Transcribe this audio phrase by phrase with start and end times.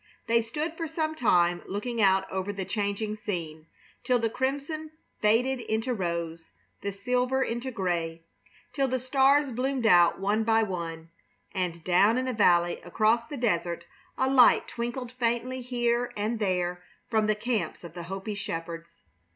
[0.25, 3.67] They stood for some time looking out over the changing scene,
[4.03, 4.89] till the crimson
[5.19, 6.49] faded into rose,
[6.81, 8.23] the silver into gray;
[8.73, 11.11] till the stars bloomed out one by one,
[11.53, 13.85] and down in the valley across the desert
[14.17, 18.95] a light twinkled faintly here and there from the camps of the Hopi shepherds.